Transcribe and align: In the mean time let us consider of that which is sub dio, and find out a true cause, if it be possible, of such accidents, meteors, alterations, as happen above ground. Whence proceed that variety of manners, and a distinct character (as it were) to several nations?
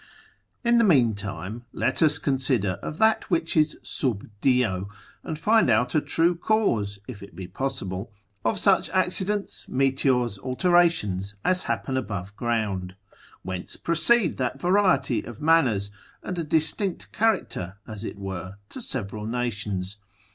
In 0.63 0.79
the 0.79 0.83
mean 0.83 1.13
time 1.13 1.65
let 1.71 2.01
us 2.01 2.17
consider 2.17 2.79
of 2.81 2.97
that 2.97 3.29
which 3.29 3.55
is 3.55 3.77
sub 3.83 4.25
dio, 4.41 4.89
and 5.23 5.37
find 5.37 5.69
out 5.69 5.93
a 5.93 6.01
true 6.01 6.33
cause, 6.35 6.97
if 7.07 7.21
it 7.21 7.35
be 7.35 7.45
possible, 7.47 8.11
of 8.43 8.57
such 8.57 8.89
accidents, 8.89 9.69
meteors, 9.69 10.39
alterations, 10.39 11.35
as 11.45 11.65
happen 11.69 11.97
above 11.97 12.35
ground. 12.35 12.95
Whence 13.43 13.75
proceed 13.77 14.37
that 14.37 14.59
variety 14.59 15.21
of 15.23 15.39
manners, 15.39 15.91
and 16.23 16.39
a 16.39 16.43
distinct 16.43 17.11
character 17.11 17.77
(as 17.85 18.03
it 18.03 18.17
were) 18.17 18.55
to 18.69 18.81
several 18.81 19.27
nations? 19.27 19.97